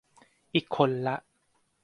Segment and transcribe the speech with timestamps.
[0.53, 1.15] อีกคนละ